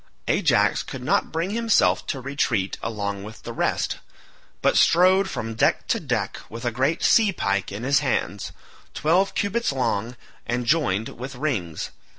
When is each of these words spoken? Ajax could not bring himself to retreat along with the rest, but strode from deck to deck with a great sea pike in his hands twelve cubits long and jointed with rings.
Ajax 0.27 0.81
could 0.81 1.03
not 1.03 1.31
bring 1.31 1.51
himself 1.51 2.07
to 2.07 2.19
retreat 2.19 2.75
along 2.81 3.21
with 3.23 3.43
the 3.43 3.53
rest, 3.53 3.99
but 4.63 4.75
strode 4.75 5.29
from 5.29 5.53
deck 5.53 5.87
to 5.89 5.99
deck 5.99 6.39
with 6.49 6.65
a 6.65 6.71
great 6.71 7.03
sea 7.03 7.31
pike 7.31 7.71
in 7.71 7.83
his 7.83 7.99
hands 7.99 8.51
twelve 8.95 9.35
cubits 9.35 9.71
long 9.71 10.15
and 10.47 10.65
jointed 10.65 11.19
with 11.19 11.35
rings. 11.35 11.91